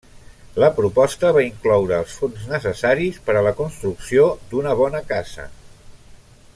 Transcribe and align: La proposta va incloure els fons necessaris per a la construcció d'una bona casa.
La 0.61 0.69
proposta 0.77 1.29
va 1.35 1.43
incloure 1.47 1.99
els 2.03 2.15
fons 2.21 2.47
necessaris 2.53 3.19
per 3.27 3.35
a 3.37 3.43
la 3.49 3.53
construcció 3.61 4.27
d'una 4.55 4.75
bona 4.81 5.03
casa. 5.13 5.47